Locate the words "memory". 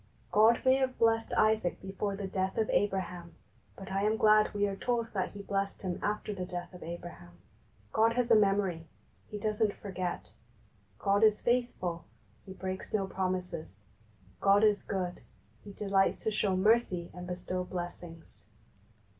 8.35-8.87